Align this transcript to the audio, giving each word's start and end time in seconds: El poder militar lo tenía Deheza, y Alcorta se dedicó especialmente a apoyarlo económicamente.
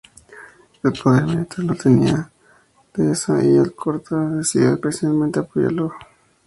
El 0.83 0.93
poder 0.93 1.25
militar 1.25 1.59
lo 1.59 1.75
tenía 1.75 2.31
Deheza, 2.95 3.39
y 3.45 3.55
Alcorta 3.59 4.43
se 4.43 4.57
dedicó 4.59 4.89
especialmente 4.89 5.37
a 5.37 5.43
apoyarlo 5.43 5.85
económicamente. 5.93 6.15